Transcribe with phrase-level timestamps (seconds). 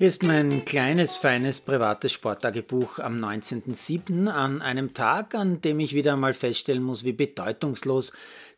[0.00, 4.28] Hier ist mein kleines, feines, privates Sporttagebuch am 19.07.
[4.28, 8.14] an einem Tag, an dem ich wieder einmal feststellen muss, wie bedeutungslos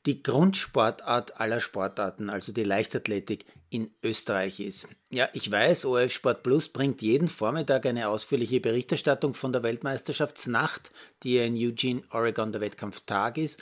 [0.06, 4.86] die Grundsportart aller Sportarten, also die Leichtathletik, in Österreich ist.
[5.10, 10.92] Ja, ich weiß, OF Sport Plus bringt jeden Vormittag eine ausführliche Berichterstattung von der Weltmeisterschaftsnacht,
[11.24, 13.60] die ja in Eugene, Oregon der Wettkampftag ist.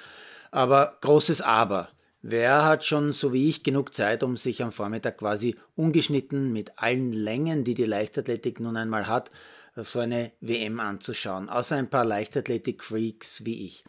[0.50, 1.88] Aber großes Aber.
[2.22, 6.78] Wer hat schon, so wie ich, genug Zeit, um sich am Vormittag quasi ungeschnitten mit
[6.78, 9.30] allen Längen, die die Leichtathletik nun einmal hat,
[9.74, 13.84] so eine WM anzuschauen, außer ein paar Leichtathletik-Freaks wie ich.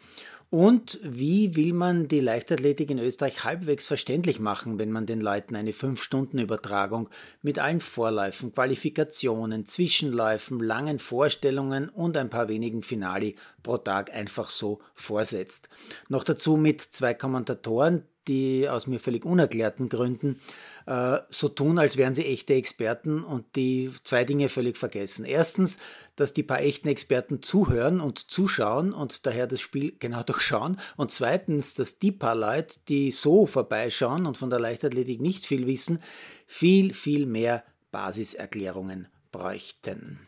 [0.52, 5.56] Und wie will man die Leichtathletik in Österreich halbwegs verständlich machen, wenn man den Leuten
[5.56, 7.08] eine 5-Stunden-Übertragung
[7.40, 14.50] mit allen Vorläufen, Qualifikationen, Zwischenläufen, langen Vorstellungen und ein paar wenigen Finali pro Tag einfach
[14.50, 15.70] so vorsetzt?
[16.10, 20.38] Noch dazu mit zwei Kommentatoren, die aus mir völlig unerklärten Gründen
[20.84, 25.24] so tun, als wären sie echte Experten und die zwei Dinge völlig vergessen.
[25.24, 25.78] Erstens,
[26.16, 30.78] dass die paar echten Experten zuhören und zuschauen und daher das Spiel genau durchschauen.
[30.96, 35.66] Und zweitens, dass die paar Leute, die so vorbeischauen und von der Leichtathletik nicht viel
[35.66, 36.00] wissen,
[36.46, 40.20] viel, viel mehr Basiserklärungen bräuchten.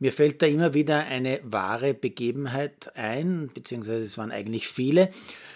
[0.00, 5.10] Mir fällt da immer wieder eine wahre Begebenheit ein, beziehungsweise es waren eigentlich viele.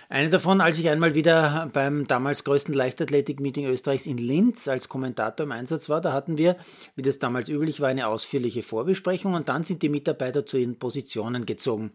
[0.09, 5.45] Eine davon, als ich einmal wieder beim damals größten Leichtathletik-Meeting Österreichs in Linz als Kommentator
[5.45, 6.57] im Einsatz war, da hatten wir,
[6.97, 10.79] wie das damals üblich war, eine ausführliche Vorbesprechung und dann sind die Mitarbeiter zu ihren
[10.79, 11.93] Positionen gezogen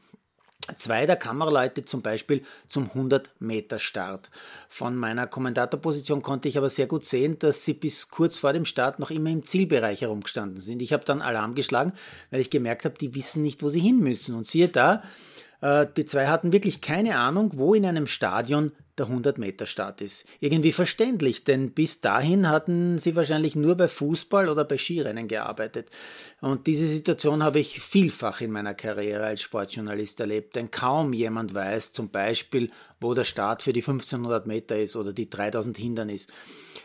[0.77, 4.29] zwei der Kameraleute zum Beispiel zum 100-Meter-Start.
[4.67, 8.65] Von meiner Kommentatorposition konnte ich aber sehr gut sehen, dass sie bis kurz vor dem
[8.65, 10.81] Start noch immer im Zielbereich herumgestanden sind.
[10.81, 11.93] Ich habe dann Alarm geschlagen,
[12.31, 14.35] weil ich gemerkt habe, die wissen nicht, wo sie hin müssen.
[14.35, 15.01] Und siehe da,
[15.61, 20.25] äh, die zwei hatten wirklich keine Ahnung, wo in einem Stadion der 100-Meter-Start ist.
[20.39, 25.89] Irgendwie verständlich, denn bis dahin hatten sie wahrscheinlich nur bei Fußball oder bei Skirennen gearbeitet.
[26.41, 31.53] Und diese Situation habe ich vielfach in meiner Karriere als Sportjournalist erlebt, denn kaum jemand
[31.53, 36.27] weiß zum Beispiel, wo der Start für die 1500 Meter ist oder die 3000 Hindernis.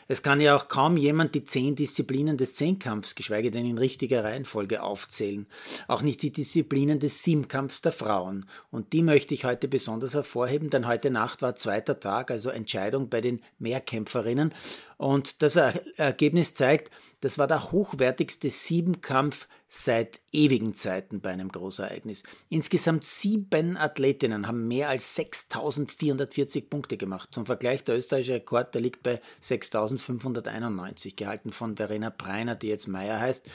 [0.08, 4.24] Es kann ja auch kaum jemand die zehn Disziplinen des Zehnkampfs, geschweige denn in richtiger
[4.24, 5.46] Reihenfolge aufzählen.
[5.88, 8.46] Auch nicht die Disziplinen des Siebenkampfs der Frauen.
[8.70, 13.08] Und die möchte ich heute besonders hervorheben, denn heute Nacht war zweiter Tag, also Entscheidung
[13.08, 14.52] bei den Mehrkämpferinnen.
[14.98, 16.90] Und das Ergebnis zeigt,
[17.22, 22.24] das war der hochwertigste Siebenkampf seit ewigen Zeiten bei einem Großereignis.
[22.48, 27.28] Insgesamt sieben Athletinnen haben mehr als 6.440 Punkte gemacht.
[27.32, 32.88] Zum Vergleich, der österreichische Rekord, der liegt bei 6.591, gehalten von Verena Breiner, die jetzt
[32.88, 33.48] Meier heißt.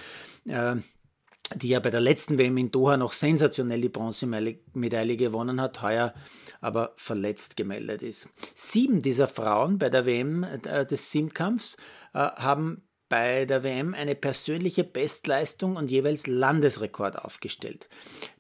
[0.48, 0.78] Äh,
[1.56, 6.14] die ja bei der letzten WM in Doha noch sensationell die Bronzemedaille gewonnen hat, heuer
[6.60, 8.30] aber verletzt gemeldet ist.
[8.54, 11.78] Sieben dieser Frauen bei der WM äh, des Simkampfs
[12.14, 17.90] äh, haben bei der WM eine persönliche Bestleistung und jeweils Landesrekord aufgestellt.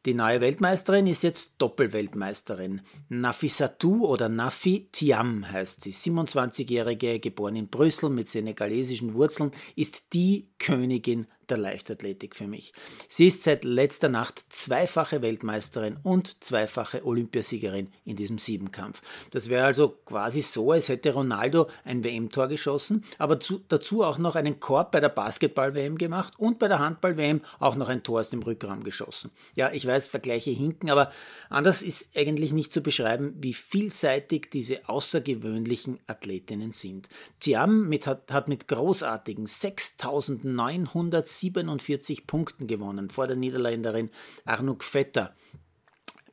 [0.05, 2.81] Die neue Weltmeisterin ist jetzt Doppelweltmeisterin.
[3.09, 5.91] Nafissatou oder Nafi Tiam heißt sie.
[5.91, 12.73] 27-jährige, geboren in Brüssel mit senegalesischen Wurzeln, ist die Königin der Leichtathletik für mich.
[13.07, 19.01] Sie ist seit letzter Nacht zweifache Weltmeisterin und zweifache Olympiasiegerin in diesem Siebenkampf.
[19.31, 24.17] Das wäre also quasi so, als hätte Ronaldo ein WM-Tor geschossen, aber zu, dazu auch
[24.17, 28.21] noch einen Korb bei der Basketball-WM gemacht und bei der Handball-WM auch noch ein Tor
[28.21, 29.31] aus dem Rückraum geschossen.
[29.55, 31.11] Ja, ich weiß, Vergleiche hinken, aber
[31.49, 37.09] anders ist eigentlich nicht zu beschreiben, wie vielseitig diese außergewöhnlichen Athletinnen sind.
[37.39, 44.09] Tiam mit, hat, hat mit großartigen 6900 47 Punkten gewonnen vor der Niederländerin
[44.45, 45.33] Arnouk Vetter.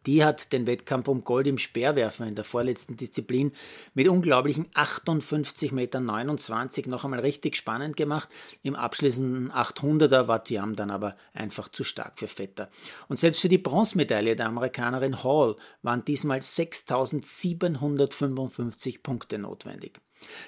[0.06, 3.53] Die hat den Wettkampf um Gold im Speerwerfen in der vorletzten Disziplin
[3.94, 6.00] mit unglaublichen 58,29 Meter
[6.91, 8.28] noch einmal richtig spannend gemacht.
[8.62, 12.69] Im abschließenden 800er war Tiam dann aber einfach zu stark für Vetter.
[13.09, 20.02] Und selbst für die Bronzemedaille der Amerikanerin Hall waren diesmal 6.755 Punkte notwendig.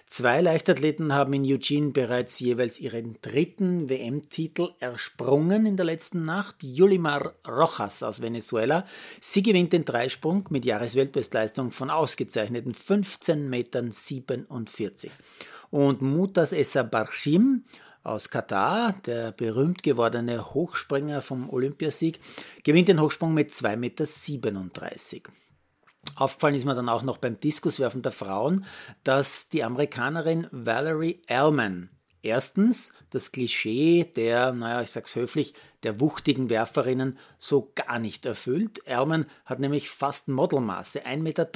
[0.06, 6.62] Zwei Leichtathleten haben in Eugene bereits jeweils ihren dritten WM-Titel ersprungen in der letzten Nacht.
[6.62, 8.84] Yulimar Rojas aus Venezuela.
[9.20, 13.92] Sie gewinnt den Dreisprung mit Jahresweltbestleistung von ausgezeichneten 15,47 Metern.
[15.70, 17.64] Und Mutas Essa Barshim
[18.04, 22.20] aus Katar, der berühmt gewordene Hochspringer vom Olympiasieg,
[22.62, 24.06] gewinnt den Hochsprung mit 2,37 Meter.
[26.16, 28.64] Aufgefallen ist mir dann auch noch beim Diskuswerfen der Frauen,
[29.04, 31.90] dass die Amerikanerin Valerie Ellman
[32.22, 35.54] erstens das Klischee der, naja, ich sag's höflich,
[35.84, 38.84] der wuchtigen Werferinnen so gar nicht erfüllt.
[38.86, 41.46] Ellman hat nämlich fast Modelmaße, 1,83 Meter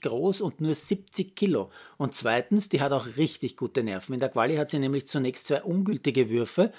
[0.00, 1.70] groß und nur 70 Kilo.
[1.98, 4.14] Und zweitens, die hat auch richtig gute Nerven.
[4.14, 6.72] In der Quali hat sie nämlich zunächst zwei ungültige Würfe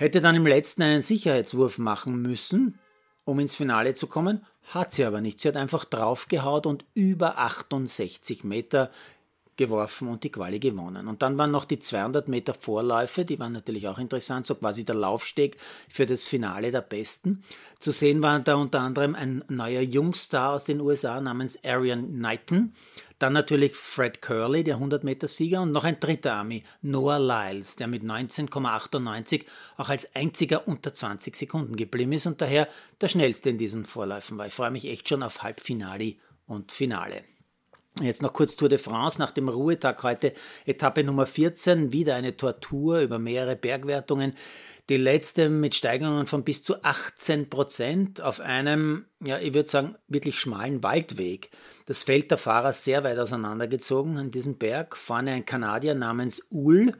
[0.00, 2.78] Hätte dann im letzten einen Sicherheitswurf machen müssen,
[3.24, 5.40] um ins Finale zu kommen, hat sie aber nicht.
[5.40, 8.90] Sie hat einfach draufgehaut und über 68 Meter
[9.60, 11.06] geworfen und die Quali gewonnen.
[11.06, 14.84] Und dann waren noch die 200 Meter Vorläufe, die waren natürlich auch interessant, so quasi
[14.86, 15.58] der Laufsteg
[15.88, 17.42] für das Finale der Besten.
[17.78, 22.72] Zu sehen war da unter anderem ein neuer Jungstar aus den USA namens Arian Knighton,
[23.18, 28.02] dann natürlich Fred Curley, der 100-Meter-Sieger, und noch ein dritter Ami, Noah Lyles, der mit
[28.02, 29.44] 19,98
[29.76, 32.66] auch als einziger unter 20 Sekunden geblieben ist und daher
[32.98, 34.46] der schnellste in diesen Vorläufen war.
[34.46, 36.14] Ich freue mich echt schon auf Halbfinale
[36.46, 37.24] und Finale.
[38.00, 40.32] Jetzt noch kurz Tour de France nach dem Ruhetag heute.
[40.64, 44.34] Etappe Nummer 14, wieder eine Tortur über mehrere Bergwertungen.
[44.88, 49.96] Die letzte mit Steigerungen von bis zu 18 Prozent auf einem, ja, ich würde sagen,
[50.08, 51.50] wirklich schmalen Waldweg.
[51.86, 54.96] Das Feld der Fahrer sehr weit auseinandergezogen an diesem Berg.
[54.96, 56.94] Vorne ein Kanadier namens Uhl.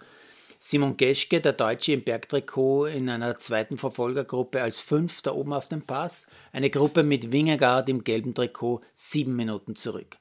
[0.62, 5.80] Simon Geschke, der Deutsche im Bergtrikot, in einer zweiten Verfolgergruppe als Fünfter oben auf dem
[5.80, 6.26] Pass.
[6.52, 10.18] Eine Gruppe mit Wingegaard im gelben Trikot sieben Minuten zurück.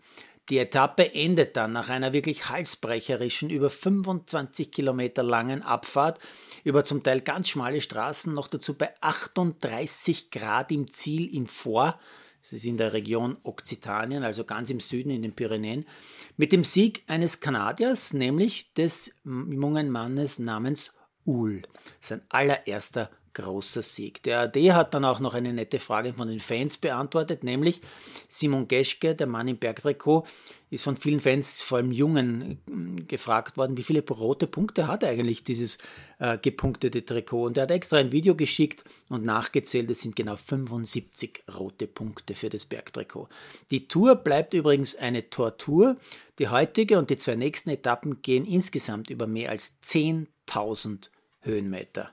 [0.49, 6.19] Die Etappe endet dann nach einer wirklich halsbrecherischen, über 25 Kilometer langen Abfahrt
[6.63, 11.99] über zum Teil ganz schmale Straßen, noch dazu bei 38 Grad im Ziel in Vor.
[12.41, 15.85] Es ist in der Region Okzitanien, also ganz im Süden in den Pyrenäen,
[16.37, 20.93] mit dem Sieg eines Kanadiers, nämlich des jungen Mannes namens
[21.25, 21.61] Uhl.
[21.99, 24.23] Sein allererster großer Sieg.
[24.23, 27.81] Der AD hat dann auch noch eine nette Frage von den Fans beantwortet, nämlich
[28.27, 30.25] Simon Geschke, der Mann im Bergtrikot,
[30.71, 35.03] ist von vielen Fans, vor allem Jungen, äh, gefragt worden, wie viele rote Punkte hat
[35.03, 35.77] eigentlich dieses
[36.19, 37.45] äh, gepunktete Trikot.
[37.45, 42.35] Und er hat extra ein Video geschickt und nachgezählt, es sind genau 75 rote Punkte
[42.35, 43.29] für das Bergtrikot.
[43.71, 45.97] Die Tour bleibt übrigens eine Tortur.
[46.37, 51.09] Die heutige und die zwei nächsten Etappen gehen insgesamt über mehr als 10.000
[51.41, 52.11] Höhenmeter.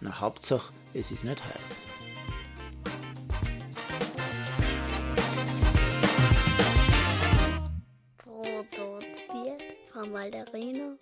[0.00, 1.82] Na, Hauptsache, es ist nicht heiß.
[8.18, 9.62] Produziert
[9.92, 10.98] von Malderino.